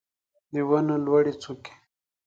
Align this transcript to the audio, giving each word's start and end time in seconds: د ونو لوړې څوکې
د 0.53 0.55
ونو 0.69 0.95
لوړې 1.05 1.33
څوکې 1.41 1.73